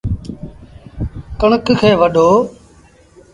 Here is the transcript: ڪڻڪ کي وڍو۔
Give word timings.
ڪڻڪ 1.39 1.67
کي 1.79 1.91
وڍو۔ 2.01 2.27